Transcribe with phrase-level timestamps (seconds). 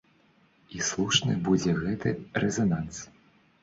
[0.77, 3.09] І слушны будзе гэты рэзананс.